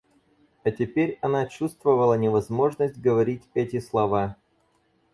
А 0.63 0.71
теперь 0.71 1.19
она 1.21 1.45
чувствовала 1.45 2.15
невозможность 2.15 2.99
говорить 2.99 3.43
эти 3.53 3.79
слова. 3.79 4.35